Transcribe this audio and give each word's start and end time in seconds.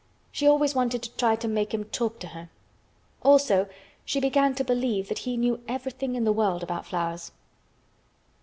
She 0.31 0.47
always 0.47 0.73
wanted 0.73 1.03
to 1.03 1.11
try 1.15 1.35
to 1.35 1.47
make 1.47 1.75
him 1.75 1.83
talk 1.83 2.17
to 2.21 2.29
her. 2.29 2.49
Also 3.21 3.67
she 4.03 4.19
began 4.19 4.55
to 4.55 4.63
believe 4.63 5.09
that 5.09 5.19
he 5.29 5.37
knew 5.37 5.61
everything 5.67 6.15
in 6.15 6.23
the 6.23 6.33
world 6.33 6.63
about 6.63 6.87
flowers. 6.87 7.31